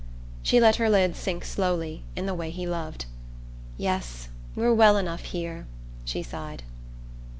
[0.41, 3.05] She let her lids sink slowly, in the way he loved.
[3.77, 5.67] "Yes, we're well enough here,"
[6.05, 6.63] she sighed.